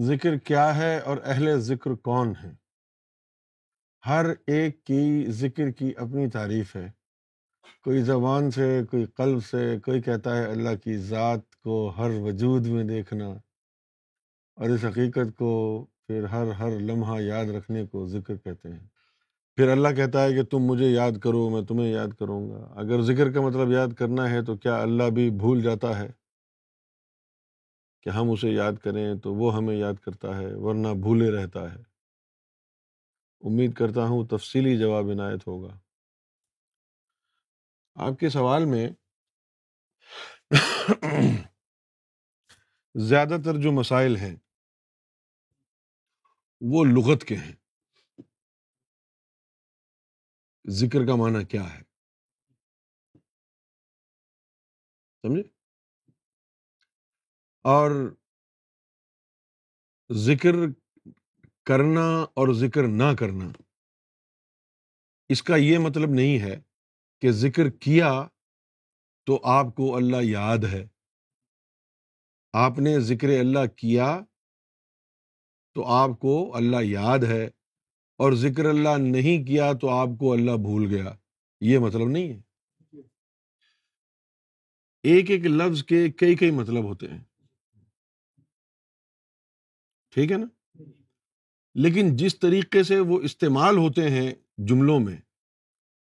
ذکر 0.00 0.36
کیا 0.36 0.76
ہے 0.76 0.98
اور 0.98 1.16
اہل 1.24 1.60
ذکر 1.60 1.94
کون 1.94 2.32
ہیں؟ 2.44 2.52
ہر 4.06 4.26
ایک 4.46 4.84
کی 4.84 5.26
ذکر 5.28 5.70
کی 5.70 5.92
اپنی 5.96 6.30
تعریف 6.30 6.76
ہے۔ 6.76 6.90
کوئی 7.84 8.02
زبان 8.02 8.50
سے، 8.50 8.80
کوئی 8.90 9.04
قلب 9.04 9.44
سے، 9.44 9.78
کوئی 9.84 10.02
کہتا 10.02 10.36
ہے 10.36 10.44
اللہ 10.44 10.68
کی 10.84 10.96
ذات 10.96 11.56
کو 11.56 11.92
ہر 11.98 12.10
وجود 12.10 12.66
میں 12.66 12.84
دیکھنا 12.84 13.26
اور 14.56 14.70
اس 14.70 14.84
حقیقت 14.84 15.36
کو 15.36 15.84
پھر 16.06 16.24
ہر 16.24 16.50
ہر 16.50 16.70
لمحہ 16.70 17.20
یاد 17.20 17.44
رکھنے 17.44 17.86
کو 17.86 18.06
ذکر 18.06 18.36
کہتے 18.36 18.68
ہیں۔ 18.68 18.86
پھر 19.56 19.68
اللہ 19.68 19.88
کہتا 19.88 20.24
ہے 20.24 20.32
کہ 20.32 20.42
تم 20.42 20.58
مجھے 20.58 20.86
یاد 20.86 21.12
کرو، 21.22 21.50
میں 21.50 21.62
تمہیں 21.62 21.92
یاد 21.92 22.08
کروں 22.18 22.50
گا۔ 22.50 22.72
اگر 22.76 23.00
ذکر 23.00 23.32
کا 23.32 23.40
مطلب 23.40 23.72
یاد 23.72 23.88
کرنا 23.98 24.30
ہے 24.30 24.42
تو 24.42 24.56
کیا 24.56 24.76
اللہ 24.82 25.04
بھی 25.04 25.30
بھول 25.30 25.62
جاتا 25.62 25.98
ہے؟ 25.98 26.17
کہ 28.00 28.08
ہم 28.10 28.30
اسے 28.30 28.48
یاد 28.48 28.72
کریں 28.72 29.20
تو 29.22 29.34
وہ 29.34 29.56
ہمیں 29.56 29.76
یاد 29.76 29.94
کرتا 29.94 30.28
ہے، 30.28 30.46
ورنہ 30.54 30.88
بھولے 30.88 31.30
رہتا 31.30 31.72
ہے۔ 31.72 31.78
امید 33.40 33.74
کرتا 33.74 34.00
ہوں 34.00 34.26
تفصیلی 34.26 34.78
جواب 34.78 35.04
عنایت 35.04 35.46
ہوگا۔ 35.46 35.78
آپ 37.94 38.18
کے 38.18 38.28
سوال 38.28 38.64
میں 38.64 38.88
زیادہ 42.94 43.36
تر 43.44 43.62
جو 43.62 43.72
مسائل 43.72 44.16
ہیں، 44.16 44.36
وہ 46.60 46.84
لغت 46.84 47.24
کے 47.24 47.36
ہیں۔ 47.36 47.52
ذکر 50.70 51.06
کا 51.06 51.16
معنی 51.16 51.44
کیا 51.44 51.74
ہے؟ 51.74 51.82
سمجھے؟ 55.22 55.57
اور 57.62 58.16
ذکر 60.12 60.54
کرنا 61.64 62.22
اور 62.22 62.54
ذکر 62.54 62.88
نہ 62.88 63.14
کرنا۔ 63.18 63.52
اس 65.28 65.42
کا 65.42 65.56
یہ 65.56 65.78
مطلب 65.78 66.10
نہیں 66.10 66.40
ہے 66.40 66.60
کہ 67.20 67.30
ذکر 67.30 67.70
کیا 67.70 68.26
تو 69.26 69.40
آپ 69.44 69.74
کو 69.76 69.96
اللہ 69.96 70.16
یاد 70.20 70.58
ہے۔ 70.58 70.88
آپ 72.52 72.78
نے 72.78 73.00
ذکر 73.00 73.28
اللہ 73.28 73.66
کیا 73.76 74.20
تو 75.74 75.86
آپ 75.86 76.20
کو 76.20 76.56
اللہ 76.56 76.76
یاد 76.82 77.18
ہے 77.18 77.46
اور 78.16 78.32
ذکر 78.32 78.64
اللہ 78.64 78.98
نہیں 78.98 79.46
کیا 79.46 79.72
تو 79.80 79.88
آپ 79.90 80.08
کو 80.18 80.32
اللہ 80.32 80.50
بھول 80.50 80.86
گیا۔ 80.90 81.12
یہ 81.60 81.78
مطلب 81.78 82.08
نہیں 82.08 82.32
ہے۔ 82.32 82.42
ایک 85.02 85.30
ایک 85.30 85.40
لفظ 85.44 85.84
کے 85.84 86.08
کئی 86.12 86.36
کئی 86.36 86.50
مطلب 86.50 86.84
ہوتے 86.84 87.08
ہیں۔ 87.08 87.27
ٹھیک 90.10 90.32
ہے 90.32 90.36
نا؟ 90.36 90.46
لیکن 91.74 92.16
جس 92.16 92.38
طریقے 92.38 92.82
سے 92.82 93.00
وہ 93.00 93.20
استعمال 93.20 93.76
ہوتے 93.76 94.10
ہیں 94.10 94.34
جملوں 94.58 95.00
میں 95.00 95.16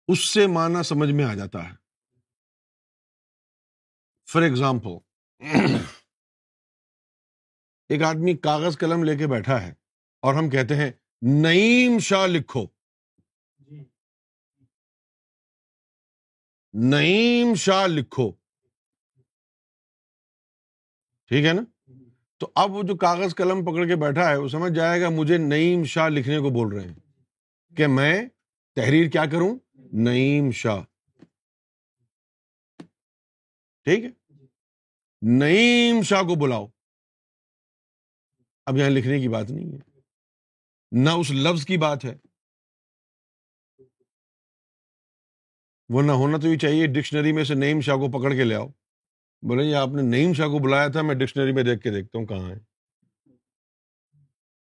اس 0.09 0.21
سے 0.35 0.47
معنی 0.47 0.83
سمجھ 0.83 1.11
میں 1.11 1.25
آ 1.25 1.35
جاتا 1.35 1.71
ہے۔ 1.71 1.75
فار 4.33 4.43
ایگزامپل 4.43 4.99
ایک 7.89 8.03
آدمی 8.03 8.37
کاغذ 8.37 8.79
قلم 8.79 9.05
لے 9.05 9.17
کے 9.17 9.27
بیٹھا 9.27 9.63
ہے 9.63 9.71
اور 10.21 10.35
ہم 10.35 10.51
کہتے 10.51 10.77
ہیں 10.77 10.93
نعیم 11.43 11.99
شاہ 11.99 12.27
لکھو۔ 12.27 12.67
نعیم 16.91 17.55
شاہ 17.55 17.87
لکھو۔ 17.87 18.33
ٹھیک 21.27 21.47
ہے 21.47 21.53
نا؟ 21.53 21.63
تو 22.39 22.53
اب 22.55 22.71
وہ 22.71 22.83
جو 22.83 22.97
کاغذ 22.97 23.35
قلم 23.35 23.65
پکڑ 23.65 23.87
کے 23.87 23.97
بیٹھا 23.97 24.31
ہے، 24.31 24.37
وہ 24.37 24.49
سمجھ 24.49 24.73
جائے 24.73 25.01
گا 25.01 25.09
مجھے 25.09 25.39
نعیم 25.39 25.85
شاہ 25.85 26.09
لکھنے 26.09 26.39
کو 26.39 26.51
بول 26.51 26.73
رہے 26.73 26.89
ہیں۔ 26.89 26.95
کہ 27.77 27.87
میں 27.87 28.29
تحریر 28.77 29.11
کیا 29.11 29.25
کروں؟ 29.25 29.59
نعیم 29.93 30.51
شاہ۔ 30.51 30.83
ٹھیک 33.85 34.05
ہے؟ 34.05 34.11
نعیم 35.39 36.03
شاہ 36.03 36.23
کو 36.23 36.35
بلاؤ۔ 36.35 36.67
اب 38.67 38.77
یہاں 38.77 38.91
لکھنے 38.91 39.21
کی 39.21 39.29
بات 39.29 39.51
نہیں 39.51 39.73
ہے۔ 39.73 40.01
نہ 40.93 41.11
اس 41.11 41.31
لفظ 41.31 41.65
کی 41.65 41.77
بات 41.77 42.05
ہے۔ 42.05 42.17
وہ 45.89 46.03
نہ 46.03 46.13
ہونا 46.13 46.39
تو 46.39 46.49
یہ 46.49 46.59
چاہیے 46.59 46.87
ڈکشنری 46.87 47.33
میں 47.33 47.45
سے 47.45 47.55
نعیم 47.55 47.81
شاہ 47.81 47.95
کو 47.95 48.21
پکڑ 48.21 48.31
کے 48.31 48.45
لے 48.45 48.55
آؤ۔ 48.55 48.69
بولے 49.45 49.65
جی 49.65 49.75
آپ 49.75 49.89
نے 49.89 50.03
نعیم 50.03 50.33
شاہ 50.33 50.47
کو 50.47 50.59
بلایا 50.59 50.89
تھا، 50.89 51.03
میں 51.03 51.15
ڈکشنری 51.15 51.53
میں 51.53 51.63
دیکھ 51.63 51.83
کے 51.83 51.91
دیکھتا 51.91 52.19
ہوں 52.19 52.27
کہاں 52.27 52.51
ہے۔ 52.51 52.59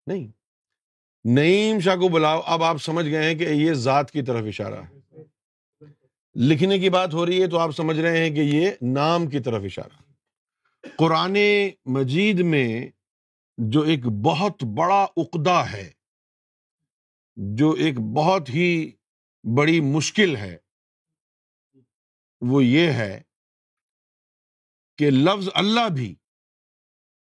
نہیں، 0.07 0.27
نعیم 1.25 1.79
شاہ 1.79 1.95
کو 1.95 2.07
بلاؤ، 2.07 2.41
اب 2.45 2.63
آپ 2.63 2.77
سمجھ 2.77 3.05
گئے 3.05 3.23
ہیں 3.23 3.35
کہ 3.35 3.43
یہ 3.43 3.73
ذات 3.73 4.11
کی 4.11 4.21
طرف 4.21 4.45
اشارہ 4.47 4.81
ہے۔ 4.81 4.99
لکھنے 6.35 6.79
کی 6.79 6.89
بات 6.89 7.13
ہو 7.13 7.25
رہی 7.25 7.41
ہے 7.41 7.47
تو 7.47 7.59
آپ 7.59 7.71
سمجھ 7.71 7.99
رہے 7.99 8.17
ہیں 8.17 8.35
کہ 8.35 8.39
یہ 8.39 8.71
نام 8.81 9.27
کی 9.27 9.39
طرف 9.39 9.63
اشارہ 9.63 10.01
قرآن 10.97 11.37
مجید 11.85 12.39
میں 12.39 12.87
جو 13.57 13.81
ایک 13.81 14.05
بہت 14.05 14.63
بڑا 14.63 15.05
عقدہ 15.17 15.63
ہے، 15.71 15.89
جو 17.37 17.71
ایک 17.71 17.99
بہت 17.99 18.49
ہی 18.49 18.91
بڑی 19.43 19.81
مشکل 19.81 20.35
ہے، 20.35 20.57
وہ 22.41 22.63
یہ 22.65 22.91
ہے 22.91 23.21
کہ 24.97 25.09
لفظ 25.09 25.49
اللہ 25.53 25.89
بھی 25.89 26.15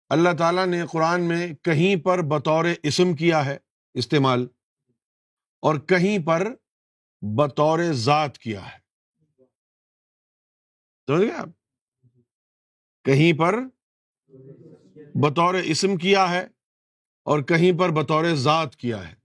اللہ 0.10 0.30
تعالیٰ 0.38 0.66
نے 0.66 0.84
قرآن 0.92 1.22
میں 1.22 1.54
کہیں 1.54 2.04
پر 2.04 2.22
بطور 2.22 2.66
اسم 2.84 3.16
کیا 3.16 3.46
ہے 3.46 3.58
استعمال 3.94 4.48
اور 5.62 5.76
کہیں 5.76 6.26
پر 6.26 6.54
بطور 7.22 7.80
ذات 7.92 8.38
کیا 8.38 8.66
ہے۔ 8.72 8.78
سمجھ 11.08 11.32
آپ؟ 11.32 11.50
کہیں 13.04 13.40
پر 13.40 13.56
بطور 15.16 15.54
اسم 15.54 15.98
کیا 15.98 16.30
ہے 16.30 16.48
اور 17.24 17.42
کہیں 17.42 17.80
پر 17.80 17.90
بطور 17.90 18.26
ذات 18.34 18.76
کیا 18.76 19.10
ہے۔ 19.10 19.16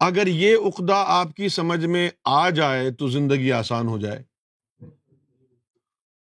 اگر 0.00 0.26
یہ 0.26 0.56
عقدہ 0.56 1.04
آپ 1.06 1.34
کی 1.36 1.48
سمجھ 1.48 1.86
میں 1.86 2.10
آ 2.24 2.50
جائے 2.50 2.90
تو 2.90 3.08
زندگی 3.08 3.52
آسان 3.52 3.88
ہو 3.88 3.98
جائے۔ 3.98 4.31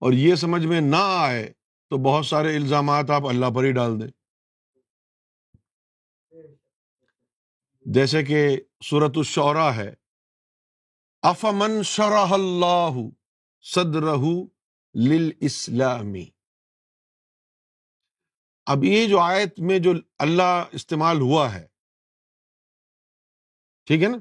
اور 0.02 0.12
یہ 0.12 0.34
سمجھ 0.34 0.66
میں 0.66 0.80
نہ 0.80 1.02
آئے 1.02 1.52
تو 1.88 2.02
بہت 2.04 2.26
سارے 2.26 2.56
الزامات 2.56 3.10
آپ 3.10 3.26
اللہ 3.26 3.46
پر 3.56 3.64
ہی 3.64 3.72
ڈال 3.72 4.00
دیں۔ 4.00 4.08
جیسے 7.80 8.24
کہ 8.24 8.60
سورت 8.84 9.12
الشعرا 9.16 9.76
ہے۔ 9.76 9.94
افمن 11.22 11.82
شرح 11.82 12.26
اللہ 12.30 13.08
صدرہ 13.60 14.44
لسلامی 14.94 16.30
اب 18.66 18.84
یہ 18.84 19.08
جو 19.08 19.18
آیت 19.18 19.60
میں 19.60 19.78
جو 19.78 19.92
اللہ 20.18 20.64
استعمال 20.72 21.20
ہوا 21.20 21.54
ہے، 21.54 21.66
ٹھیک 23.84 24.02
ہے 24.02 24.08
نا؟ 24.08 24.16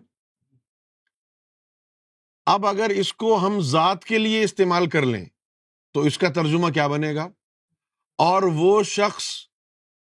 اب 2.46 2.66
اگر 2.66 2.90
اس 2.90 3.14
کو 3.14 3.48
ہم 3.48 3.60
ذات 3.60 4.06
کے 4.06 4.18
لیے 4.18 4.44
استعمال 4.44 4.90
کر 4.90 5.02
لیں 5.02 5.26
تو 5.94 6.02
اس 6.02 6.18
کا 6.18 6.30
ترجمہ 6.30 6.70
کیا 6.70 6.88
بنے 6.88 7.16
گا؟ 7.16 7.24
اور 8.18 8.44
وہ 8.44 8.84
شخص 8.84 9.24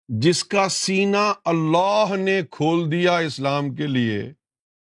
جس 0.08 0.44
کا 0.44 0.70
سینا 0.70 1.34
اللہ 1.46 2.06
نے 2.18 2.42
کھول 2.52 2.92
دیا 2.92 3.18
اسلام 3.18 3.76
کے 3.76 3.88
لیے، 3.88 4.34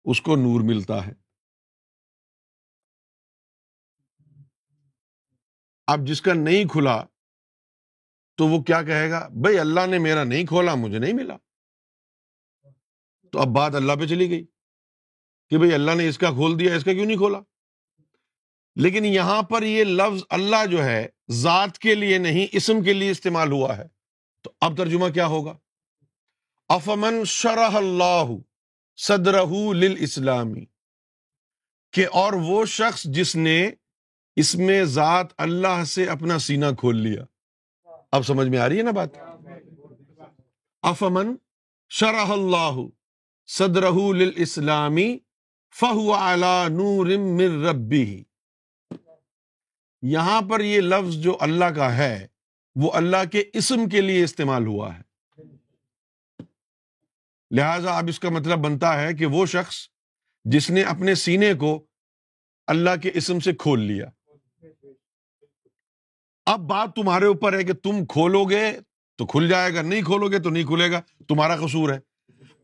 اس 0.05 0.21
کو 0.21 0.35
نور 0.35 0.61
ملتا 0.63 1.07
ہے۔ 1.07 1.13
اب 5.87 5.99
جس 6.07 6.21
کا 6.21 6.33
نہیں 6.33 6.65
کھلا، 6.65 7.03
تو 8.37 8.47
وہ 8.47 8.63
کیا 8.63 8.83
کہے 8.83 9.09
گا؟ 9.09 9.27
بھائی 9.27 9.59
اللہ 9.59 9.85
نے 9.87 9.97
میرا 9.97 10.23
نہیں 10.23 10.45
کھولا، 10.45 10.75
مجھے 10.75 10.99
نہیں 10.99 11.13
ملا۔ 11.13 11.37
تو 13.31 13.39
اب 13.39 13.47
بات 13.55 13.75
اللہ 13.75 13.93
پہ 13.99 14.05
چلی 14.05 14.29
گئی 14.29 14.45
کہ 15.49 15.57
بھائی 15.57 15.73
اللہ 15.73 15.91
نے 15.91 16.09
اس 16.09 16.17
کا 16.17 16.29
کھول 16.29 16.59
دیا، 16.59 16.75
اس 16.75 16.83
کا 16.83 16.93
کیوں 16.93 17.05
نہیں 17.05 17.17
کھولا؟ 17.17 17.39
لیکن 18.79 19.05
یہاں 19.05 19.41
پر 19.41 19.63
یہ 19.63 19.83
لفظ 19.83 20.23
اللہ 20.29 20.65
جو 20.65 20.83
ہے 20.83 21.07
ذات 21.31 21.79
کے 21.79 21.95
لیے 21.95 22.17
نہیں، 22.17 22.47
اسم 22.51 22.83
کے 22.83 22.93
لیے 22.93 23.11
استعمال 23.11 23.51
ہوا 23.51 23.77
ہے۔ 23.77 23.83
تو 24.43 24.51
اب 24.61 24.77
ترجمہ 24.77 25.09
کیا 25.09 25.25
ہوگا؟ 25.25 25.57
افمن 26.69 27.23
شرح 27.25 27.69
اللہ 27.73 28.23
صدرہ 28.97 29.45
اسلامی 29.99 30.65
کہ 31.93 32.07
اور 32.11 32.33
وہ 32.33 32.65
شخص 32.65 33.03
جس 33.03 33.35
نے 33.35 33.71
اس 34.35 34.55
میں 34.55 34.83
ذات 34.83 35.27
اللہ 35.37 35.83
سے 35.83 36.05
اپنا 36.05 36.39
سینہ 36.39 36.65
کھول 36.79 36.97
لیا۔ 36.97 37.23
اب 38.11 38.25
سمجھ 38.25 38.47
میں 38.47 38.59
آ 38.59 38.69
رہی 38.69 38.77
ہے 38.77 38.83
نا 38.83 38.91
بات؟ 38.91 39.09
افمن 40.81 41.35
شرح 41.89 42.31
اللہ 42.31 42.75
صدرہ 43.47 43.91
اسلامی 44.35 45.17
فہو 45.79 46.35
نور 46.67 47.05
من 47.05 47.65
ربی 47.65 48.23
یہاں 50.01 50.41
پر 50.41 50.59
یہ 50.59 50.81
لفظ 50.81 51.15
جو 51.15 51.37
اللہ 51.39 51.65
کا 51.65 51.97
ہے، 51.97 52.27
وہ 52.75 52.91
اللہ 52.91 53.25
کے 53.31 53.43
اسم 53.53 53.89
کے 53.89 54.01
لیے 54.01 54.23
استعمال 54.23 54.67
ہوا 54.67 54.97
ہے۔ 54.97 55.01
لہذا 57.51 57.97
اب 57.97 58.07
اس 58.07 58.19
کا 58.19 58.29
مطلب 58.29 58.59
بنتا 58.59 59.01
ہے 59.01 59.13
کہ 59.13 59.25
وہ 59.25 59.45
شخص 59.45 59.75
جس 60.43 60.69
نے 60.69 60.81
اپنے 60.81 61.15
سینے 61.15 61.53
کو 61.53 61.85
اللہ 62.67 62.89
کے 63.01 63.11
اسم 63.13 63.39
سے 63.39 63.53
کھول 63.53 63.79
لیا۔ 63.79 64.05
اب 66.45 66.59
بات 66.59 66.95
تمہارے 66.95 67.25
اوپر 67.25 67.53
ہے 67.53 67.63
کہ 67.63 67.73
تم 67.73 68.05
کھولو 68.05 68.45
گے 68.45 68.71
تو 69.17 69.25
کھل 69.25 69.49
جائے 69.49 69.73
گا، 69.73 69.81
نہیں 69.81 70.01
کھولو 70.01 70.27
گے 70.27 70.39
تو 70.39 70.49
نہیں 70.49 70.63
کھلے 70.63 70.91
گا، 70.91 71.01
تمہارا 71.27 71.55
قصور 71.55 71.89
ہے۔ 71.89 71.99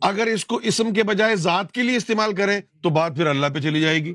اگر 0.02 0.28
اس 0.28 0.46
کو 0.46 0.56
اسم 0.56 0.94
کے 0.94 1.04
بجائے 1.04 1.36
ذات 1.36 1.72
کے 1.72 1.84
لیے 1.84 1.98
استعمال 1.98 2.36
کریں 2.36 2.62
تو 2.84 2.90
بات 2.90 3.16
پھر 3.16 3.26
اللہ 3.26 3.48
پہ 3.54 3.60
چلی 3.60 3.81
جائے 3.81 4.00
گی۔ 4.00 4.14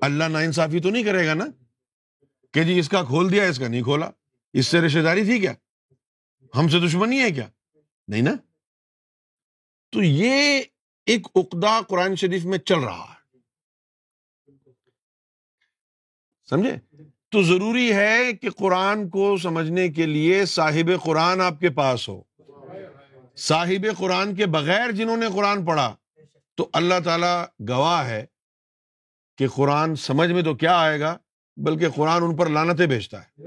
اللہ 0.00 0.24
نا 0.24 0.38
انصافی 0.38 0.80
تو 0.80 0.90
نہیں 0.90 1.02
کرے 1.02 1.26
گا 1.26 1.34
نا؟ 1.34 1.44
کہ 2.52 2.62
جی 2.62 2.78
اس 2.78 2.88
کا 2.88 3.04
کھول 3.04 3.32
دیا، 3.32 3.44
اس 3.44 3.58
کا 3.58 3.68
نہیں 3.68 3.82
کھولا، 3.82 4.10
اس 4.52 4.66
سے 4.66 4.80
رشتے 4.80 5.02
داری 5.02 5.24
تھی 5.24 5.40
کیا؟ 5.40 5.52
ہم 6.56 6.68
سے 6.68 6.80
دشمنی 6.80 7.20
ہے 7.20 7.30
کیا؟ 7.30 7.48
نہیں 8.08 8.22
نا؟ 8.22 8.32
تو 9.90 10.02
یہ 10.02 10.62
ایک 11.06 11.26
اقدا 11.34 11.80
قرآن 11.88 12.16
شریف 12.16 12.44
میں 12.44 12.58
چل 12.58 12.78
رہا 12.78 13.14
ہے۔ 13.14 13.18
سمجھے؟ 16.50 17.02
تو 17.28 17.42
ضروری 17.42 17.92
ہے 17.92 18.32
کہ 18.32 18.50
قرآن 18.50 19.08
کو 19.08 19.36
سمجھنے 19.36 19.88
کے 19.88 20.06
لیے 20.06 20.44
صاحب 20.44 21.04
قرآن 21.04 21.40
آپ 21.40 21.60
کے 21.60 21.70
پاس 21.70 22.08
ہو۔ 22.08 22.22
صاحب 23.36 23.86
قرآن 23.98 24.34
کے 24.34 24.46
بغیر 24.46 24.90
جنہوں 24.90 25.16
نے 25.16 25.26
قرآن 25.34 25.64
پڑھا، 25.64 25.96
تو 26.54 26.70
اللہ 26.72 26.94
تعالی 27.04 27.66
گواہ 27.68 28.08
ہے 28.08 28.26
کہ 29.38 29.48
قرآن 29.48 29.96
سمجھ 29.96 30.30
میں 30.30 30.42
تو 30.42 30.54
کیا 30.54 30.78
آئے 30.78 31.00
گا؟ 31.00 31.18
بلکہ 31.64 31.88
قرآن 31.90 32.22
ان 32.22 32.36
پر 32.36 32.46
لانتیں 32.46 32.86
بھیجتا 32.86 33.22
ہے۔ 33.22 33.42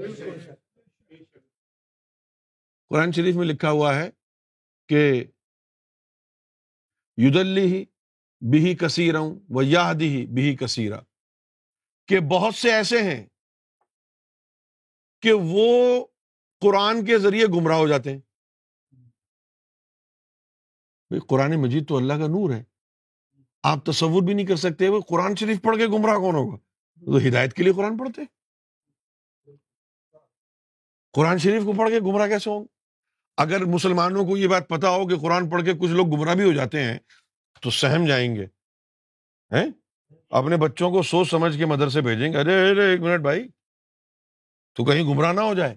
قرآن 2.88 3.12
شریف 3.12 3.36
میں 3.36 3.46
لکھا 3.46 3.70
ہوا 3.70 3.94
ہے 3.94 4.10
کہ 4.88 5.24
یدلی 7.16 7.60
ہی 7.60 7.84
بھی 8.40 8.74
کثیر 8.74 9.16
ہوں 9.16 9.40
یادی 9.62 10.08
ہی 10.08 10.26
بھی 10.26 10.56
کثیرہ۔ 10.56 11.00
کہ 12.06 12.20
بہت 12.20 12.54
سے 12.54 12.72
ایسے 12.72 13.02
ہیں 13.02 13.26
کہ 15.20 15.32
وہ 15.32 16.04
قرآن 16.60 17.04
کے 17.04 17.18
ذریعے 17.18 17.46
گمراہ 17.46 17.76
ہو 17.76 17.88
جاتے 17.88 18.12
ہیں۔ 18.12 18.20
قرآن 21.28 21.62
مجید 21.62 21.88
تو 21.88 21.96
اللہ 21.96 22.12
کا 22.12 22.26
نور 22.26 22.54
ہے۔ 22.54 22.64
آپ 23.62 23.86
تصور 23.86 24.22
بھی 24.22 24.34
نہیں 24.34 24.46
کر 24.46 24.56
سکتے 24.56 24.88
وہ 24.88 25.00
قرآن 25.08 25.34
شریف 25.34 25.62
پڑھ 25.62 25.76
کے 25.76 25.86
گمراہ 25.86 26.14
کون 26.14 26.34
ہوگا؟ 26.34 26.71
تو 27.06 27.28
ہدایت 27.28 27.52
کے 27.52 27.62
لیے 27.62 27.72
قرآن 27.72 27.96
پڑھتے؟ 27.96 28.22
قرآن 31.12 31.38
شریف 31.38 31.62
کو 31.64 31.72
پڑھ 31.72 31.90
کے 31.90 32.00
گمراہ 32.00 32.28
کیسے 32.28 32.50
ہوں؟ 32.50 32.64
اگر 33.36 33.64
مسلمانوں 33.64 34.24
کو 34.24 34.36
یہ 34.36 34.48
بات 34.48 34.68
پتا 34.68 34.90
ہو 34.90 35.08
کہ 35.08 35.16
قرآن 35.16 35.50
پڑھ 35.50 35.64
کے 35.64 35.72
کچھ 35.72 35.90
لوگ 35.90 36.06
گمراہ 36.06 36.34
بھی 36.34 36.44
ہو 36.44 36.52
جاتے 36.52 36.84
ہیں، 36.84 36.98
تو 37.62 37.70
سہم 37.70 38.06
جائیں 38.06 38.36
گے۔ 38.36 38.46
اپنے 40.30 40.56
بچوں 40.56 40.90
کو 40.90 41.02
سوچ 41.02 41.30
سمجھ 41.30 41.58
کے 41.58 41.66
مدرسے 41.66 42.00
بھیجیں 42.00 42.32
گے۔ 42.32 42.38
ارے 42.38 42.70
ارے، 42.70 42.90
ایک 42.90 43.00
منٹ 43.00 43.20
بھائی، 43.20 43.48
تو 44.74 44.84
کہیں 44.84 45.02
گمراہ 45.02 45.32
نہ 45.32 45.40
ہو 45.40 45.54
جائے۔ 45.54 45.76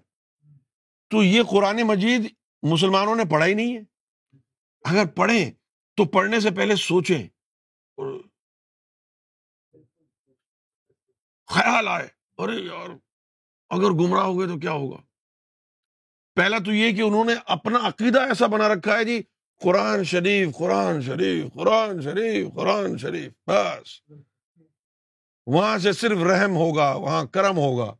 تو 1.09 1.23
یہ 1.23 1.43
قرآن 1.43 1.81
مجید 1.83 2.33
مسلمانوں 2.63 3.15
نے 3.15 3.23
پڑھا 3.31 3.45
ہی 3.45 3.53
نہیں 3.53 3.77
ہے۔ 3.77 3.81
اگر 4.83 5.05
پڑھیں 5.15 5.51
تو 5.95 6.05
پڑھنے 6.05 6.39
سے 6.39 6.49
پہلے 6.51 6.75
سوچیں۔ 6.75 7.27
خیال 11.47 11.87
آئے۔ 11.87 12.07
ارے 12.37 12.55
یار، 12.55 12.89
اگر 13.69 13.91
گمراہ 13.91 14.23
ہو 14.23 14.39
گئے 14.39 14.47
تو 14.47 14.59
کیا 14.59 14.71
ہوگا؟ 14.71 14.97
پہلا 16.35 16.57
تو 16.65 16.73
یہ 16.73 16.95
کہ 16.95 17.01
انہوں 17.01 17.25
نے 17.25 17.33
اپنا 17.45 17.79
عقیدہ 17.83 18.19
ایسا 18.19 18.45
بنا 18.45 18.67
رکھا 18.67 18.97
ہے 18.97 19.05
جی 19.05 19.21
قرآن 19.61 20.03
شریف 20.03 20.57
قرآن 20.57 21.01
شریف 21.01 21.53
قرآن 21.53 22.01
شریف 22.01 22.47
قرآن 22.55 22.97
شریف، 22.97 23.31
بس۔ 23.47 24.11
وہاں 25.45 25.77
سے 25.77 25.91
صرف 25.91 26.17
رحم 26.17 26.55
ہوگا، 26.55 26.91
وہاں 26.91 27.25
کرم 27.25 27.57
ہوگا۔ 27.57 27.95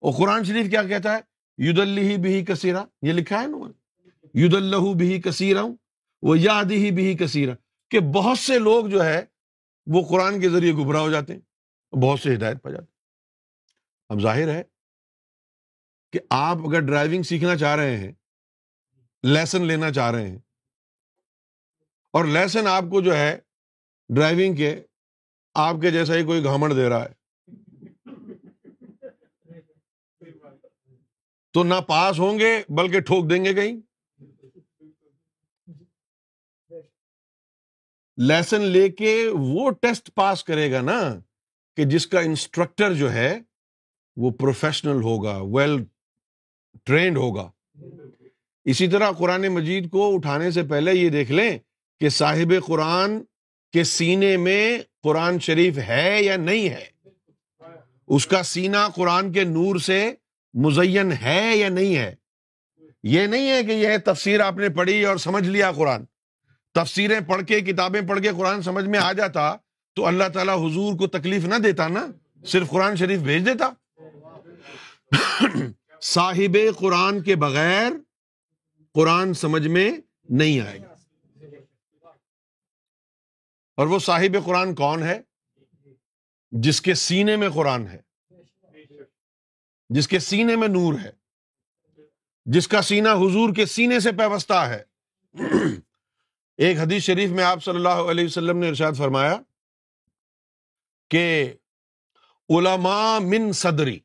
اور 0.00 0.12
قرآن 0.12 0.44
شریف 0.44 0.70
کیا 0.70 0.82
کہتا 0.82 1.16
ہے؟ 1.16 1.20
ید 1.58 1.78
اللہ 1.78 2.16
بھی 2.16 2.44
کثیرہ، 2.44 2.84
یہ 3.02 3.12
لکھا 3.12 3.42
ہے 3.42 3.46
نا 3.46 3.56
ید 4.34 4.54
اللہ 4.54 4.94
بھی 4.94 5.20
کثیرہ، 5.20 5.64
وہ 6.22 6.38
یاد 6.38 6.64
ہی 6.64 6.90
بھی 6.90 7.16
کثیرہ۔ 7.16 7.54
کہ 7.90 8.00
بہت 8.00 8.38
سے 8.38 8.58
لوگ 8.58 8.86
جو 8.86 9.04
ہے، 9.04 9.24
وہ 9.86 10.02
قرآن 10.08 10.40
کے 10.40 10.48
ذریعے 10.48 10.72
گبراہ 10.72 11.00
ہو 11.00 11.10
جاتے 11.10 11.32
ہیں۔ 11.32 11.40
بہت 11.92 12.20
سے 12.20 12.34
ہدایت 12.34 12.62
پا 12.62 12.70
جاتے 12.70 12.86
اب 14.10 14.20
ظاہر 14.22 14.48
ہے 14.48 14.62
کہ 16.12 16.20
آپ 16.30 16.66
اگر 16.68 16.80
ڈرائیونگ 16.86 17.22
سیکھنا 17.22 17.56
چاہ 17.56 17.74
رہے 17.76 17.96
ہیں 17.96 18.12
لیسن 19.24 19.66
لینا 19.66 19.90
چاہ 19.92 20.10
رہے 20.10 20.28
ہیں، 20.28 20.38
اور 22.14 22.24
لیسن 22.24 22.66
آپ 22.66 22.84
کو 22.90 23.00
جو 23.00 23.16
ہے 23.16 23.38
ڈرائیونگ 24.10 24.54
کے، 24.56 24.74
آپ 25.54 25.80
کے 25.82 25.90
جیسا 25.90 26.14
ہی 26.14 26.24
کوئی 26.24 26.44
گھامڑ 26.44 26.72
دے 26.72 26.88
رہا 26.88 27.04
ہے، 27.04 27.12
تو 31.54 31.62
نہ 31.64 31.74
پاس 31.88 32.18
ہوں 32.18 32.38
گے 32.38 32.50
بلکہ 32.76 33.00
ٹھوک 33.00 33.30
دیں 33.30 33.44
گے 33.44 33.54
کہیں۔ 33.54 33.80
لیسن 38.18 38.60
لے 38.62 38.88
کے 38.90 39.14
وہ 39.34 39.70
ٹیسٹ 39.82 40.10
پاس 40.14 40.44
کرے 40.44 40.70
گا 40.72 40.80
نا۔ 40.80 40.98
کہ 41.78 41.84
جس 41.84 42.06
کا 42.06 42.20
انسٹرکٹر 42.20 42.94
جو 42.94 43.12
ہے 43.12 43.38
وہ 44.16 44.30
پروفیشنل 44.30 45.02
ہوگا 45.02 45.38
ویل 45.42 45.84
ٹرینڈ 46.84 47.16
ہوگا۔ 47.16 47.50
اسی 48.64 48.88
طرح 48.88 49.10
قرآن 49.10 49.48
مجید 49.48 49.90
کو 49.90 50.14
اٹھانے 50.14 50.50
سے 50.50 50.62
پہلے 50.62 50.94
یہ 50.94 51.08
دیکھ 51.08 51.32
لیں 51.32 51.58
کہ 52.00 52.08
صاحب 52.08 52.52
قرآن 52.66 53.20
کے 53.72 53.84
سینے 53.84 54.36
میں 54.36 54.78
قرآن 55.02 55.38
شریف 55.38 55.78
ہے 55.78 56.18
یا 56.22 56.36
نہیں 56.36 56.68
ہے۔ 56.68 56.84
اس 58.08 58.26
کا 58.26 58.42
سینہ 58.42 58.88
قرآن 58.94 59.32
کے 59.32 59.44
نور 59.44 59.78
سے 59.78 60.12
مزین 60.54 61.12
ہے 61.12 61.56
یا 61.56 61.68
نہیں 61.68 61.96
ہے۔ 61.96 62.14
یہ 63.02 63.26
نہیں 63.26 63.50
ہے 63.50 63.64
کہ 63.64 63.72
یہ 63.72 63.88
تفسیر 64.04 64.40
آپ 64.40 64.56
نے 64.56 64.68
پڑھی 64.68 65.04
اور 65.04 65.16
سمجھ 65.16 65.48
لیا 65.48 65.72
قرآن۔ 65.72 66.04
تفسیریں 66.74 67.20
پڑھ 67.20 67.46
کے، 67.46 67.60
کتابیں 67.60 68.00
پڑھ 68.08 68.20
کے 68.20 68.28
قرآن 68.28 68.62
سمجھ 68.62 68.84
میں 68.84 68.98
آ 68.98 69.12
جاتا 69.12 69.56
تو 69.98 70.06
اللہ 70.06 70.24
تعالیٰ 70.34 70.56
حضور 70.56 70.98
کو 70.98 71.06
تکلیف 71.06 71.44
نہ 71.44 71.54
دیتا 71.54 71.88
نا، 71.88 72.06
صرف 72.46 72.70
قرآن 72.70 72.96
شریف 72.96 73.20
بھیج 73.20 73.46
دیتا۔ 73.46 73.70
صاحب 76.02 76.58
قرآن 76.78 77.22
کے 77.22 77.36
بغیر 77.36 77.92
قرآن 78.94 79.34
سمجھ 79.34 79.68
میں 79.68 79.92
نہیں 80.30 80.60
آئے 80.60 80.78
گا۔ 80.78 80.94
اور 83.76 83.86
وہ 83.86 83.98
صاحب 83.98 84.36
قرآن 84.44 84.74
کون 84.74 85.02
ہے؟ 85.02 85.20
جس 86.50 86.82
کے 86.82 86.94
سینے 86.94 87.36
میں 87.36 87.48
قرآن 87.50 87.86
ہے۔ 87.86 88.00
جس 89.88 90.08
کے 90.08 90.18
سینے 90.18 90.56
میں 90.56 90.68
نور 90.68 90.94
ہے۔ 91.04 91.12
جس 92.44 92.68
کا 92.68 92.82
سینہ 92.82 93.08
حضور 93.08 93.54
کے 93.54 93.66
سینے 93.66 94.00
سے 94.00 94.12
پیوستہ 94.12 94.52
ہے۔ 94.52 94.82
ایک 96.56 96.78
حدیث 96.78 97.02
شریف 97.02 97.30
میں 97.30 97.44
آپ 97.44 97.64
صلی 97.64 97.76
اللہ 97.76 97.88
علیہ 97.88 98.24
وسلم 98.24 98.58
نے 98.58 98.68
ارشاد 98.68 98.92
فرمایا 98.92 99.40
کہ 101.10 101.52
علماء 102.48 103.18
من 103.18 103.52
صدری، 103.52 103.98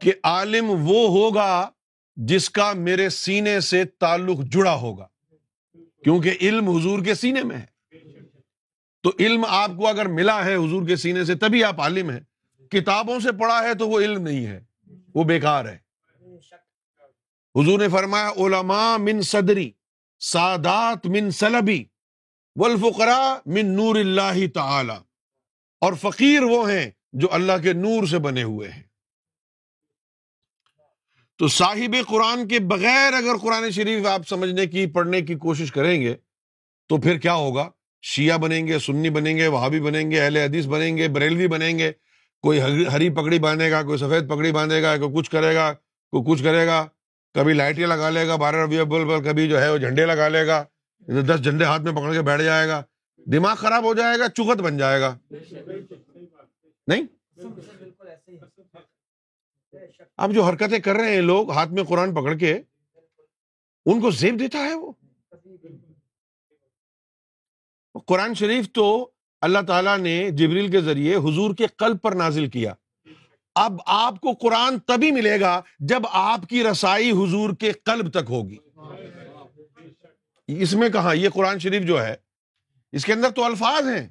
کہ 0.00 0.12
عالم 0.24 0.70
وہ 0.70 1.08
ہوگا 1.08 1.70
جس 2.16 2.50
کا 2.50 2.72
میرے 2.72 3.08
سینے 3.08 3.60
سے 3.60 3.84
تعلق 3.84 4.40
جڑا 4.52 4.74
ہوگا، 4.74 5.06
کیونکہ 6.04 6.36
علم 6.40 6.68
حضور 6.68 7.04
کے 7.04 7.14
سینے 7.14 7.42
میں 7.42 7.56
ہے۔ 7.56 7.66
تو 9.02 9.12
علم 9.18 9.44
آپ 9.48 9.70
کو 9.76 9.86
اگر 9.88 10.06
ملا 10.08 10.44
ہے 10.44 10.54
حضور 10.54 10.86
کے 10.86 10.96
سینے 10.96 11.24
سے، 11.24 11.34
تبھی 11.34 11.64
آپ 11.64 11.80
عالم 11.80 12.10
ہیں۔ 12.10 12.20
کتابوں 12.70 13.18
سے 13.20 13.32
پڑھا 13.32 13.62
ہے 13.62 13.74
تو 13.74 13.88
وہ 13.88 14.00
علم 14.00 14.22
نہیں 14.22 14.46
ہے، 14.46 14.60
وہ 15.14 15.24
بیکار 15.24 15.64
ہے۔ 15.64 15.78
حضور 17.54 17.78
نے 17.78 17.88
فرمایا، 17.88 18.30
علماء 18.36 18.96
من 18.96 19.20
صدری، 19.22 19.70
سادات 20.20 21.06
من 21.06 21.30
سلبی۔ 21.30 21.84
والفقراء 22.56 23.34
من 23.46 23.66
نور 23.66 23.96
اللہ 23.96 24.52
تعالی۔ 24.54 24.94
اور 25.80 25.92
فقیر 25.92 26.42
وہ 26.42 26.70
ہیں 26.70 26.90
جو 27.12 27.28
اللہ 27.30 27.52
کے 27.62 27.72
نور 27.72 28.06
سے 28.06 28.18
بنے 28.18 28.42
ہوئے 28.42 28.70
ہیں۔ 28.70 28.82
تو 31.38 31.48
صاحب 31.48 31.96
قرآن 32.08 32.48
کے 32.48 32.58
بغیر 32.58 33.12
اگر 33.12 33.36
قرآن 33.42 33.70
شریف 33.70 34.06
آپ 34.06 34.28
سمجھنے 34.28 34.66
کی، 34.66 34.86
پڑھنے 34.86 35.20
کی 35.20 35.34
کوشش 35.34 35.72
کریں 35.72 36.00
گے، 36.00 36.14
تو 36.88 37.00
پھر 37.00 37.18
کیا 37.18 37.34
ہوگا؟ 37.34 37.70
شیعہ 38.02 38.38
بنیں 38.38 38.66
گے، 38.66 38.78
سنی 38.78 39.10
بنیں 39.10 39.36
گے، 39.36 39.46
وہابی 39.46 39.80
بنیں 39.80 40.10
گے، 40.10 40.20
اہل 40.20 40.36
حدیث 40.36 40.66
بنیں 40.66 40.96
گے، 40.96 41.08
بریلوی 41.08 41.48
بنیں 41.48 41.78
گے۔ 41.78 41.92
کوئی 42.42 42.60
ہری 42.86 43.10
پگڑی 43.10 43.38
باندھے 43.38 43.70
گا، 43.70 43.82
کوئی 43.82 43.98
سفید 43.98 44.28
پگڑی 44.28 44.52
باندھے 44.52 44.82
گا، 44.82 44.96
کوئی 44.96 45.14
کچھ 45.16 45.30
کرے 45.30 45.54
گا، 45.54 45.72
کوئی 46.10 46.32
کچھ 46.32 46.44
کرے 46.44 46.66
گا۔ 46.66 46.86
کبھی 47.34 47.52
لائٹیں 47.52 47.86
لگا 47.86 48.10
لے 48.10 48.28
گا، 48.28 48.36
بارہ 48.36 48.56
ربیع 48.56 48.82
بل 48.82 49.08
پر 49.08 49.32
کبھی 49.32 49.48
جو 49.48 49.60
ہے 49.60 49.70
وہ 49.70 49.78
جھنڈے 49.78 50.06
لگا 50.06 50.28
لے 50.28 50.46
گا۔ 50.46 50.64
دس 51.08 51.42
جھنڈے 51.42 51.64
ہاتھ 51.64 51.82
میں 51.82 51.92
پکڑ 51.92 52.12
کے 52.12 52.22
بیٹھ 52.22 52.42
جائے 52.42 52.68
گا، 52.68 52.82
دماغ 53.32 53.54
خراب 53.54 53.84
ہو 53.84 53.94
جائے 53.94 54.18
گا 54.18 54.28
چکت 54.28 54.62
بن 54.62 54.78
جائے 54.78 55.00
گا۔ 55.00 55.18
نہیں؟ 56.86 57.02
اب 60.16 60.32
جو 60.32 60.42
حرکتیں 60.42 60.78
کر 60.78 60.94
رہے 60.94 61.14
ہیں 61.14 61.20
لوگ 61.20 61.50
ہاتھ 61.50 61.70
میں 61.70 61.84
قرآن 61.84 62.14
پکڑ 62.14 62.34
کے، 62.34 62.62
ان 63.86 64.00
کو 64.00 64.10
زیب 64.10 64.38
دیتا 64.40 64.58
ہے 64.58 64.74
وہ؟ 64.74 64.92
قرآن 68.06 68.34
شریف 68.34 68.72
تو 68.72 69.10
اللہ 69.40 69.58
تعالیٰ 69.66 69.98
نے 69.98 70.30
جبریل 70.30 70.70
کے 70.70 70.80
ذریعے 70.80 71.16
حضور 71.16 71.54
کے 71.54 71.66
قلب 71.66 72.02
پر 72.02 72.12
نازل 72.12 72.46
کیا۔ 72.48 72.74
اب 73.54 73.72
آپ 73.86 74.20
کو 74.20 74.32
قرآن 74.32 74.78
تبھی 74.78 75.10
ملے 75.10 75.40
گا 75.40 75.60
جب 75.78 76.02
آپ 76.10 76.40
کی 76.48 76.64
رسائی 76.64 77.10
حضور 77.10 77.50
کے 77.60 77.72
قلب 77.72 78.10
تک 78.10 78.30
ہوگی۔ 78.30 78.56
اس 80.46 80.74
میں 80.74 80.88
کہاں؟ 80.88 81.14
یہ 81.14 81.28
قرآن 81.28 81.58
شریف 81.58 81.82
جو 81.82 82.04
ہے، 82.04 82.14
اس 82.92 83.04
کے 83.04 83.12
اندر 83.12 83.30
تو 83.30 83.44
الفاظ 83.44 83.86
ہیں۔ 83.88 84.08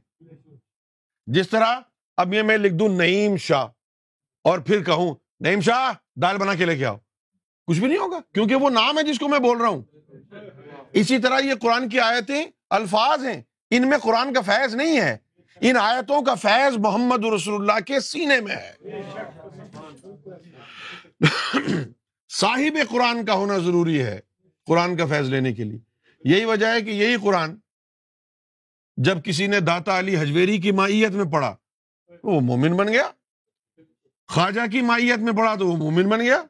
جس 1.25 1.49
طرح 1.49 1.79
اب 2.17 2.33
یہ 2.33 2.41
میں 2.41 2.57
لکھ 2.57 2.73
دوں 2.73 2.89
نعیم 2.89 3.37
شاہ، 3.37 3.67
اور 4.43 4.59
پھر 4.59 4.83
کہوں 4.83 5.15
نعیم 5.39 5.61
شاہ، 5.61 5.93
دال 6.21 6.37
بنا 6.37 6.55
کے 6.55 6.65
لے 6.65 6.77
کے 6.77 6.85
آؤ۔ 6.85 6.97
کچھ 7.67 7.79
بھی 7.79 7.87
نہیں 7.87 7.97
ہوگا، 7.97 8.19
کیونکہ 8.33 8.55
وہ 8.55 8.69
نام 8.69 8.97
ہے 8.97 9.03
جس 9.03 9.19
کو 9.19 9.27
میں 9.27 9.39
بول 9.39 9.57
رہا 9.57 9.67
ہوں۔ 9.67 9.81
اسی 10.91 11.17
طرح 11.17 11.39
یہ 11.39 11.53
قرآن 11.61 11.89
کی 11.89 11.99
آیتیں 11.99 12.45
الفاظ 12.69 13.25
ہیں۔ 13.25 13.41
ان 13.71 13.89
میں 13.89 13.97
قرآن 13.97 14.33
کا 14.33 14.41
فیض 14.41 14.75
نہیں 14.75 15.01
ہے۔ 15.01 15.17
ان 15.61 15.77
آیتوں 15.77 16.21
کا 16.21 16.35
فیض 16.35 16.77
محمد 16.77 17.25
رسول 17.25 17.61
اللہ 17.61 17.79
کے 17.83 17.99
سینے 17.99 18.41
میں 18.41 18.55
ہے۔ 18.55 19.01
صاحب 22.29 22.77
قرآن 22.89 23.25
کا 23.25 23.33
ہونا 23.33 23.57
ضروری 23.57 24.01
ہے، 24.01 24.19
قرآن 24.65 24.97
کا 24.97 25.05
فیض 25.05 25.29
لینے 25.29 25.53
کے 25.53 25.63
لیے۔ 25.63 25.92
یہی 26.23 26.45
وجہ 26.45 26.65
ہے 26.65 26.81
کہ 26.81 26.89
یہی 26.89 27.15
قرآن 27.23 27.55
جب 28.97 29.23
کسی 29.23 29.47
نے 29.47 29.59
داتا 29.59 29.99
علی 29.99 30.17
حجویری 30.17 30.57
کی 30.57 30.71
مائیت 30.71 31.11
میں 31.11 31.25
پڑھا 31.25 31.55
وہ 32.23 32.41
مومن 32.41 32.77
بن 32.77 32.87
گیا۔ 32.87 33.11
خواجہ 34.27 34.71
کی 34.71 34.81
مائیت 34.81 35.19
میں 35.19 35.33
پڑھا 35.33 35.55
تو 35.55 35.67
وہ 35.67 35.77
مومن 35.77 36.09
بن 36.09 36.19
گیا۔ 36.19 36.43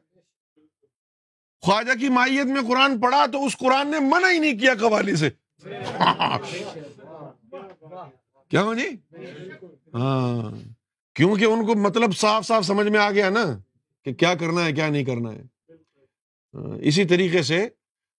خواجہ 1.60 1.98
کی 2.00 2.08
مائیت 2.08 2.46
میں 2.46 2.62
قرآن 2.68 3.00
پڑھا 3.00 3.26
تو 3.26 3.46
اس 3.46 3.56
قرآن 3.56 3.90
نے 3.90 3.98
منع 4.00 4.30
ہی 4.30 4.38
نہیں 4.38 4.58
کیا 4.58 4.74
قوالی 4.74 5.16
سے۔ 5.16 5.30
کیا 8.48 8.62
ہو 8.62 8.74
جی؟ 8.74 8.88
ہاں۔ 9.94 10.50
کیونکہ 11.14 11.44
ان 11.44 11.66
کو 11.66 11.74
مطلب 11.74 12.16
صاف 12.16 12.46
صاف 12.46 12.64
سمجھ 12.64 12.88
میں 12.88 13.00
آ 13.00 13.10
گیا 13.10 13.30
نا 13.30 13.44
کہ 14.04 14.14
کیا 14.14 14.34
کرنا 14.34 14.64
ہے، 14.64 14.72
کیا 14.72 14.88
نہیں 14.88 15.04
کرنا 15.04 15.32
ہے۔ 15.32 15.42
ہاں، 16.54 16.78
اسی 16.80 17.04
طریقے 17.04 17.42
سے 17.42 17.68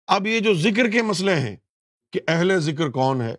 اب 0.06 0.26
یہ 0.26 0.40
جو 0.40 0.54
ذکر 0.54 0.90
کے 0.90 1.02
مسئلے 1.02 1.34
ہیں 1.34 1.56
کہ 2.12 2.20
اہل 2.28 2.58
ذکر 2.58 2.88
کون 2.88 3.22
ہے، 3.22 3.34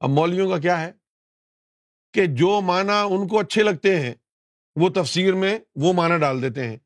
اب 0.00 0.10
مولویوں 0.10 0.50
کا 0.50 0.58
کیا 0.58 0.80
ہے؟ 0.80 0.92
کہ 2.12 2.26
جو 2.26 2.60
معنی 2.60 2.92
ان 3.10 3.28
کو 3.28 3.38
اچھے 3.38 3.62
لگتے 3.62 4.00
ہیں، 4.00 4.14
وہ 4.76 4.88
تفسیر 4.88 5.34
میں 5.34 5.58
وہ 5.76 5.92
معنی 5.92 6.18
ڈال 6.18 6.42
دیتے 6.42 6.66
ہیں۔ 6.66 6.76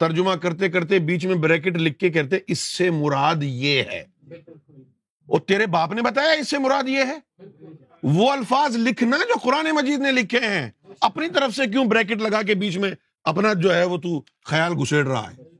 ترجمہ 0.00 0.34
کرتے 0.34 0.68
کرتے 0.68 0.98
بیچ 0.98 1.26
میں 1.26 1.34
بریکٹ 1.34 1.76
لکھ 1.76 1.98
کے 1.98 2.10
کہتے 2.10 2.36
اس 2.46 2.58
سے 2.58 2.90
مراد 2.90 3.34
یہ 3.40 3.82
ہے۔ 3.82 4.04
اور 5.26 5.40
تیرے 5.40 5.66
باپ 5.66 5.92
نے 5.92 6.02
بتایا 6.02 6.30
اس 6.30 6.50
سے 6.50 6.58
مراد 6.58 6.88
یہ 6.88 6.98
ہے؟ 6.98 7.44
وہ 8.02 8.32
الفاظ 8.32 8.76
لکھنا 8.76 9.16
جو 9.16 9.34
قرآن 9.42 9.66
مجید 9.72 9.98
نے 9.98 10.12
لکھے 10.12 10.38
ہیں، 10.38 10.70
اپنی 11.00 11.28
طرف 11.28 11.56
سے 11.56 11.70
کیوں 11.70 11.84
بریکٹ 11.84 12.22
لگا 12.22 12.42
کے 12.42 12.54
بیچ 12.54 12.76
میں 12.76 12.90
اپنا 13.24 13.52
جو 13.52 13.74
ہے 13.74 13.84
وہ 13.84 13.96
تو 13.96 14.22
خیال 14.44 14.72
گسیڑ 14.82 15.06
رہا 15.06 15.30
ہے؟ 15.30 15.51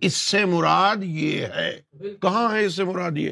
اس 0.00 0.14
سے 0.14 0.44
مراد 0.44 0.96
یہ 1.02 1.46
ہے۔ 1.46 1.82
کہاں 2.22 2.54
ہے 2.54 2.64
اس 2.64 2.74
سے 2.74 2.84
مراد 2.84 3.10
یہ؟ 3.16 3.30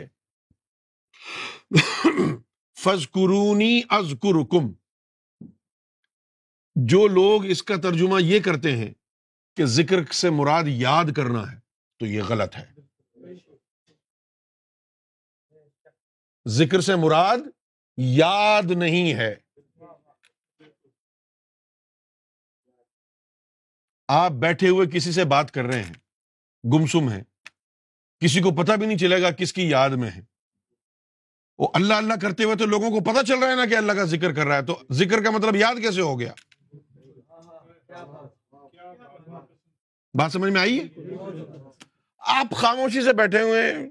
فض 2.78 3.10
قرونی 3.10 3.82
از 3.88 4.14
جو 6.74 7.06
لوگ 7.06 7.46
اس 7.46 7.62
کا 7.62 7.76
ترجمہ 7.76 8.22
یہ 8.22 8.40
کرتے 8.40 8.76
ہیں 8.76 8.94
کہ 9.56 9.64
ذکر 9.64 10.12
سے 10.12 10.30
مراد 10.30 10.64
یاد 10.66 11.04
کرنا 11.16 11.52
ہے 11.52 11.56
تو 11.98 12.06
یہ 12.06 12.22
غلط 12.22 12.56
ہے۔ 12.56 12.72
ذکر 16.48 16.80
سے 16.80 16.96
مراد 16.96 17.38
یاد 17.96 18.70
نہیں 18.70 19.14
ہے۔ 19.14 19.34
آپ 24.08 24.30
بیٹھے 24.30 24.68
ہوئے 24.68 24.86
کسی 24.86 25.12
سے 25.12 25.24
بات 25.24 25.50
کر 25.50 25.64
رہے 25.64 25.82
ہیں۔ 25.82 26.03
گمسم 26.64 27.10
ہے۔ 27.10 27.22
کسی 28.18 28.40
کو 28.40 28.62
پتا 28.62 28.74
بھی 28.74 28.86
نہیں 28.86 28.98
چلے 28.98 29.22
گا 29.22 29.30
کس 29.30 29.52
کی 29.52 29.68
یاد 29.70 29.90
میں 29.90 30.10
ہے۔ 30.10 30.20
وہ 31.58 31.68
اللہ 31.74 31.94
اللہ 31.94 32.14
کرتے 32.22 32.44
ہوئے 32.44 32.56
تو 32.56 32.66
لوگوں 32.66 32.90
کو 32.90 33.00
پتا 33.00 33.22
چل 33.22 33.38
رہا 33.38 33.50
ہے 33.50 33.56
نا 33.56 33.66
کہ 33.66 33.76
اللہ 33.76 33.92
کا 33.92 34.04
ذکر 34.04 34.34
کر 34.34 34.46
رہا 34.46 34.56
ہے۔ 34.56 34.62
تو 34.62 34.82
ذکر 34.92 35.22
کا 35.22 35.30
مطلب 35.30 35.56
یاد 35.56 35.74
کیسے 35.74 36.00
ہو 36.00 36.20
گیا؟ 36.20 36.32
بات 40.14 40.32
سمجھ 40.32 40.52
میں 40.52 40.60
آئی 40.60 40.88
آپ 42.18 42.46
خاموشی 42.56 43.02
سے 43.02 43.12
بیٹھے 43.12 43.40
ہوئے 43.40 43.72
ہیں۔ 43.72 43.90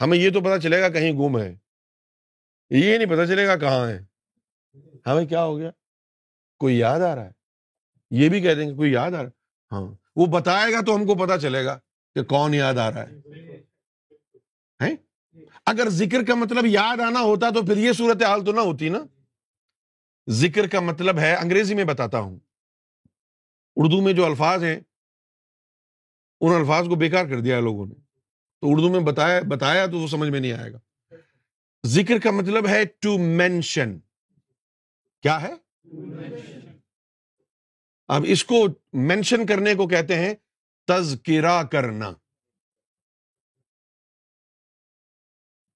ہمیں 0.00 0.18
یہ 0.18 0.30
تو 0.30 0.40
پتا 0.40 0.58
چلے 0.58 0.80
گا 0.80 0.88
کہیں 0.88 1.12
گم 1.12 1.38
ہے۔ 1.38 1.56
یہ 2.70 2.98
نہیں 2.98 3.10
پتا 3.10 3.26
چلے 3.26 3.46
گا 3.46 3.56
کہاں 3.56 3.88
ہے۔ 3.88 3.98
ہمیں 5.06 5.26
کیا 5.26 5.44
ہو 5.44 5.58
گیا؟ 5.58 5.70
کوئی 6.58 6.78
یاد 6.78 7.00
آ 7.00 7.14
رہا 7.14 7.24
ہے؟ 7.24 7.35
یہ 8.10 8.28
بھی 8.28 8.40
کہہ 8.40 8.54
دیں 8.54 8.70
گے 8.70 8.74
کوئی 8.74 8.92
یاد 8.92 9.10
آ 9.10 9.22
رہا 9.22 9.28
ہے؟ 9.28 9.28
ہاں۔ 9.72 9.94
وہ 10.16 10.26
بتائے 10.26 10.72
گا 10.72 10.80
تو 10.80 10.96
ہم 10.96 11.06
کو 11.06 11.14
پتا 11.14 11.38
چلے 11.38 11.64
گا 11.64 11.78
کہ 12.14 12.22
کون 12.22 12.54
یاد 12.54 12.74
آ 12.74 12.90
رہا 12.90 13.02
ہے۔ 13.02 13.14
اگر 15.66 15.88
ذکر 15.88 16.24
کا 16.24 16.34
مطلب 16.34 16.66
یاد 16.66 17.00
آنا 17.00 17.20
ہوتا 17.20 17.50
تو 17.50 17.62
پھر 17.62 17.76
یہ 17.76 17.92
صورت 17.92 18.22
حال 18.22 18.44
تو 18.44 18.52
نہ 18.52 18.60
ہوتی 18.60 18.88
نا۔ 18.88 18.98
ذکر 20.28 20.66
کا 20.66 20.80
مطلب 20.80 21.18
ہے، 21.18 21.34
انگریزی 21.34 21.74
میں 21.74 21.84
بتاتا 21.84 22.18
ہوں۔ 22.18 22.38
اردو 23.76 24.00
میں 24.00 24.12
جو 24.12 24.24
الفاظ 24.24 24.64
ہیں، 24.64 24.80
ان 26.40 26.54
الفاظ 26.54 26.88
کو 26.88 26.94
بیکار 26.94 27.24
کر 27.24 27.40
دیا 27.40 27.60
لوگوں 27.60 27.86
نے۔ 27.86 27.94
تو 28.60 28.72
اردو 28.72 28.90
میں 28.90 29.00
بتایا 29.00 29.40
بتایا 29.48 29.86
تو 29.86 29.98
وہ 29.98 30.06
سمجھ 30.06 30.28
میں 30.28 30.40
نہیں 30.40 30.52
آئے 30.52 30.72
گا۔ 30.72 30.78
ذکر 31.86 32.18
کا 32.18 32.30
مطلب 32.30 32.66
ہے 32.66 32.84
ٹو 32.84 33.18
مینشن 33.18 33.98
کیا 35.22 35.42
ہے؟ 35.42 35.54
اب 38.08 38.22
اس 38.26 38.44
کو 38.44 38.66
مینشن 38.92 39.46
کرنے 39.46 39.74
کو 39.74 39.88
کہتے 39.88 40.14
ہیں 40.14 40.34
تذکرہ 40.86 41.62
کرنا۔ 41.62 42.10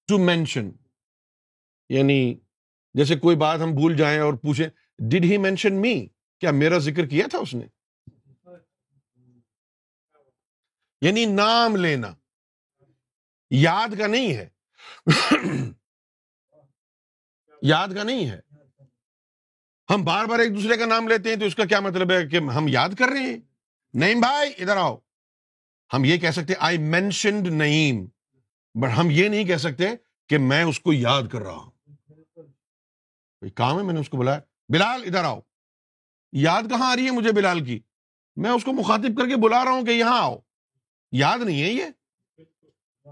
ٹو 0.07 0.19
مینشن 0.19 0.71
یعنی 1.89 2.35
جیسے 2.95 3.17
کوئی 3.17 3.37
بات 3.37 3.61
ہم 3.61 3.71
بھول 3.71 3.97
جائیں 3.97 4.21
اور 4.21 4.35
پوچھیں 4.35 4.69
ڈڈ 4.99 5.25
ہی 5.25 5.39
مینشن 5.39 5.81
می 5.81 6.07
کیا 6.41 6.51
میرا 6.51 6.79
ذکر 6.79 7.07
کیا 7.07 7.27
تھا 7.31 7.39
اس 7.39 7.55
نے؟ 7.55 7.67
یعنی 11.01 11.25
نام 11.25 11.77
لینا۔ 11.77 12.15
یاد 13.51 13.89
کا 13.99 14.07
نہیں 14.07 14.37
ہے۔ 14.37 14.49
یاد 17.63 17.89
کا 17.89 18.03
نہیں 18.03 18.31
ہے۔ 18.31 18.41
ہم 19.91 20.05
بار 20.05 20.25
بار 20.25 20.39
ایک 20.39 20.55
دوسرے 20.55 20.77
کا 20.77 20.87
نام 20.87 21.09
لیتے 21.09 21.29
ہیں 21.29 21.37
تو 21.37 21.45
اس 21.45 21.55
کا 21.55 21.65
کیا 21.65 21.81
مطلب 21.81 22.13
ہے 22.13 22.27
کہ 22.27 22.37
ہم 22.37 22.69
یاد 22.69 22.89
کر 22.99 23.09
رہے 23.09 23.19
ہیں؟ 23.19 23.39
نعیم 23.95 24.21
بھائی، 24.21 24.53
ادھر 24.59 24.77
آؤ۔ 24.77 24.97
ہم 25.93 26.05
یہ 26.05 26.17
کہہ 26.17 26.31
سکتے 26.31 26.53
آئی 26.59 26.79
مینشنڈ 26.79 27.47
نعیم 27.47 28.07
بٹ 28.75 28.91
ہم 28.99 29.09
یہ 29.11 29.29
نہیں 29.29 29.45
کہہ 29.45 29.57
سکتے 29.57 29.89
کہ 30.29 30.39
میں 30.39 30.63
اس 30.63 30.81
کو 30.81 30.93
یاد 30.93 31.23
کر 31.33 31.41
رہا 31.41 31.53
ہوں۔ 31.53 31.71
کام 33.55 33.79
ہے، 33.79 33.83
میں 33.83 33.95
نے 33.95 34.01
اس 34.01 34.09
کو 34.09 34.17
بلایا۔ 34.17 34.41
بلال، 34.69 35.03
ادھر 35.05 35.25
آؤ۔ 35.25 35.41
یاد 36.33 36.63
کہاں 36.63 36.93
آ 36.93 36.97
رہی 36.97 37.07
ہے 37.07 37.11
مجھے 37.11 37.33
بلال 37.33 37.65
کی؟ 37.65 37.81
میں 38.37 38.51
اس 38.51 38.65
کو 38.65 38.73
مخاطب 38.73 39.17
کر 39.19 39.29
کے 39.29 39.37
بلا 39.37 39.65
رہا 39.65 39.71
ہوں 39.71 39.87
کہ 39.87 39.91
یہاں 39.91 40.21
آؤ۔ 40.21 40.39
یاد 41.13 41.39
نہیں 41.39 41.63
ہے 41.63 41.69
یہ؟ 41.69 41.85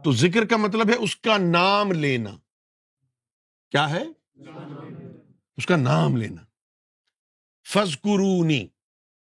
تو 0.04 0.12
ذکر 0.12 0.46
کا 0.46 0.56
مطلب 0.56 0.90
ہے 0.90 0.94
اس 0.94 1.16
کا 1.16 1.36
نام 1.36 1.92
لینا۔ 1.92 2.30
کیا 3.70 3.90
ہے؟ 3.90 4.04
اس 5.56 5.66
کا 5.66 5.76
نام 5.76 6.16
لینا۔ 6.16 6.47
فضکرونی 7.72 8.68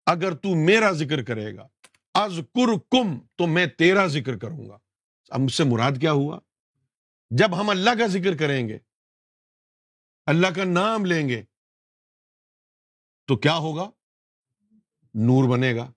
اگر 0.05 0.35
تو 0.35 0.55
میرا 0.55 0.91
ذکر 0.91 1.23
کرے 1.23 1.55
گا 1.55 1.67
از 2.13 2.39
کم 2.89 3.19
تو 3.35 3.47
میں 3.47 3.65
تیرا 3.65 4.07
ذکر 4.07 4.37
کروں 4.37 4.69
گا۔ 4.69 4.77
اب 5.29 5.39
مجھ 5.39 5.53
سے 5.53 5.63
مراد 5.63 5.91
کیا 6.01 6.11
ہوا؟ 6.11 6.39
جب 7.29 7.59
ہم 7.59 7.69
اللہ 7.69 7.89
کا 7.99 8.07
ذکر 8.07 8.37
کریں 8.37 8.67
گے، 8.69 8.77
اللہ 10.25 10.47
کا 10.47 10.63
نام 10.63 11.05
لیں 11.05 11.29
گے، 11.29 11.43
تو 13.27 13.35
کیا 13.35 13.55
ہوگا؟ 13.55 13.89
نور 15.13 15.49
بنے 15.49 15.75
گا۔ 15.75 15.91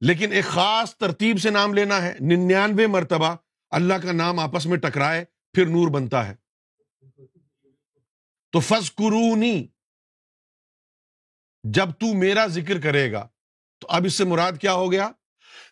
لیکن 0.00 0.32
ایک 0.32 0.44
خاص 0.44 0.96
ترتیب 0.96 1.38
سے 1.38 1.50
نام 1.50 1.74
لینا 1.74 2.02
ہے، 2.02 2.16
ننانوے 2.20 2.86
مرتبہ 2.86 3.36
اللہ 3.70 3.94
کا 3.94 4.12
نام 4.12 4.38
آپس 4.38 4.66
میں 4.66 4.78
ٹکرائے، 4.78 5.24
پھر 5.52 5.66
نور 5.66 5.88
بنتا 5.88 6.28
ہے۔ 6.28 6.34
تو 8.52 8.60
فض 8.60 8.94
قرونی 8.94 9.66
جب 11.62 11.90
تو 11.90 12.14
میرا 12.14 12.46
ذکر 12.46 12.80
کرے 12.80 13.12
گا، 13.12 13.28
تو 13.80 13.86
اب 13.90 14.04
اس 14.04 14.14
سے 14.14 14.24
مراد 14.24 14.52
کیا 14.60 14.72
ہو 14.72 14.92
گیا؟ 14.92 15.10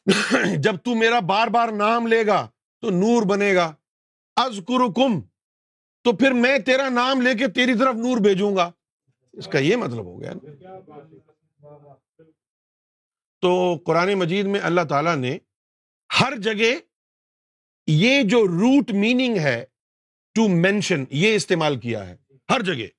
جب 0.59 0.77
تو 0.77 0.95
میرا 0.95 1.21
بار 1.21 1.49
بار 1.49 1.69
نام 1.69 2.07
لے 2.07 2.27
گا، 2.27 2.49
تو 2.81 2.91
نور 2.91 3.23
بنے 3.23 3.55
گا۔ 3.55 3.75
از 4.37 4.61
کم 4.97 5.21
تو 6.05 6.13
پھر 6.13 6.33
میں 6.33 6.59
تیرا 6.59 6.89
نام 6.89 7.21
لے 7.21 7.35
کے 7.35 7.49
تیری 7.49 7.75
طرف 7.79 7.95
نور 7.95 8.19
بھیجوں 8.19 8.57
گا۔ 8.57 8.71
اس 9.33 9.47
کا 9.47 9.59
یہ 9.59 9.77
مطلب 9.77 10.05
ہو 10.05 10.21
گیا 10.21 10.33
نا۔ 10.35 10.51
تو 13.41 13.77
قرآن 13.87 14.15
مجید 14.15 14.47
میں 14.47 14.61
اللہ 14.61 14.81
تعالی 14.89 15.15
نے 15.17 15.39
ہر 16.21 16.37
جگہ 16.37 16.75
یہ 17.87 18.23
جو 18.23 18.47
روٹ 18.47 18.91
میننگ 18.91 19.37
ہے 19.37 19.65
ٹو 20.35 20.49
مینشن 20.49 21.05
یہ 21.11 21.35
استعمال 21.35 21.81
کیا 21.81 22.09
ہے۔ 22.09 22.17
ہر 22.51 22.63
جگہ۔ 22.63 22.98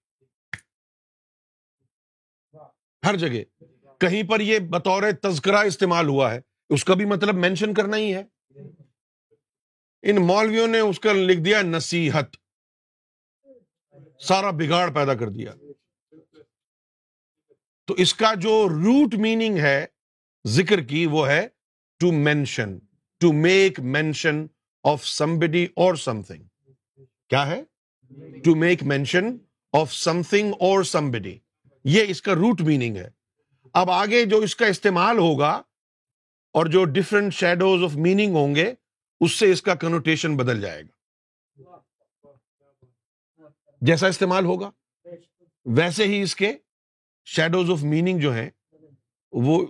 ہر 3.05 3.15
جگہ۔ 3.15 3.63
کہیں 3.99 4.23
پر 4.23 4.39
یہ 4.39 4.59
بطور 4.59 5.03
تذکرہ 5.21 5.57
استعمال 5.57 6.07
ہوا 6.07 6.33
ہے، 6.33 6.39
اس 6.69 6.85
کا 6.85 6.93
بھی 6.93 7.05
مطلب 7.05 7.35
مینشن 7.35 7.73
کرنا 7.73 7.97
ہی 7.97 8.15
ہے۔ 8.15 8.23
ان 10.01 10.15
مولویوں 10.15 10.67
نے 10.67 10.79
اس 10.79 10.99
کا 10.99 11.13
لکھ 11.13 11.39
دیا 11.39 11.61
نصیحت۔ 11.61 12.25
سارا 14.19 14.51
بگاڑ 14.51 14.91
پیدا 14.91 15.13
کر 15.13 15.29
دیا۔ 15.29 15.51
تو 17.87 17.93
اس 17.93 18.13
کا 18.13 18.33
جو 18.33 18.69
روٹ 18.69 19.15
میننگ 19.15 19.57
ہے 19.57 19.85
ذکر 20.47 20.81
کی، 20.81 21.05
وہ 21.05 21.27
ہے 21.27 21.47
to 21.99 22.11
mention 22.11 22.79
to 23.19 23.33
make 23.33 23.79
mention 23.79 24.45
of 24.83 25.07
somebody 25.07 25.67
اور 25.75 25.95
سم 25.95 26.21
تھنگ 26.21 26.43
کیا 27.29 27.47
ہے؟ 27.47 27.63
To 28.43 28.55
make 28.55 28.83
mention 28.83 29.37
of 29.73 29.93
something 30.21 30.53
اور 30.53 30.83
سمبڈی 30.83 31.39
یہ 31.83 32.03
اس 32.07 32.21
کا 32.21 32.33
روٹ 32.33 32.61
میننگ 32.61 32.97
ہے۔ 32.97 33.09
اب 33.73 33.91
آگے 33.91 34.25
جو 34.25 34.37
اس 34.37 34.55
کا 34.55 34.65
استعمال 34.65 35.17
ہوگا 35.17 35.61
اور 36.51 36.65
جو 36.65 36.85
ڈفرنٹ 36.85 37.33
شیڈوز 37.33 37.83
آف 37.83 37.95
میننگ 37.95 38.35
ہوں 38.35 38.55
گے، 38.55 38.73
اس 39.19 39.31
سے 39.31 39.51
اس 39.51 39.61
کا 39.61 39.75
کنوٹیشن 39.75 40.37
بدل 40.37 40.61
جائے 40.61 40.81
گا۔ 40.81 40.99
جیسا 43.81 44.07
استعمال 44.07 44.45
ہوگا، 44.45 44.71
ویسے 45.65 46.03
ہی 46.03 46.21
اس 46.21 46.35
کے 46.35 46.53
شیڈوز 47.25 47.69
آف 47.69 47.83
میننگ 47.83 48.19
جو 48.19 48.33
ہیں، 48.33 48.49
وہ 49.31 49.65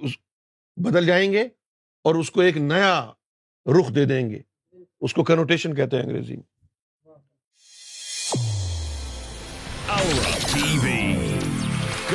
بدل 0.77 1.05
جائیں 1.05 1.31
گے 1.31 1.41
اور 2.01 2.15
اس 2.15 2.31
کو 2.31 2.41
ایک 2.41 2.57
نیا 2.57 3.11
رخ 3.79 3.95
دے 3.95 4.05
دیں 4.05 4.29
گے۔ 4.29 4.41
اس 5.01 5.13
کو 5.13 5.23
کنوٹیشن 5.23 5.75
کہتے 5.75 5.95
ہیں 5.95 6.03
انگریزی 6.03 6.35
میں۔ 6.35 6.58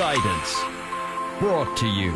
Guidance. 0.05 0.63
brought 1.41 1.75
to 1.79 1.89
you 1.89 2.13